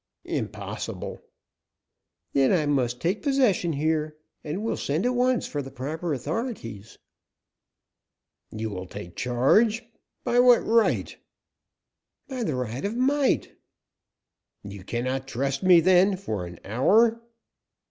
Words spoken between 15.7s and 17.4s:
then, an hour?"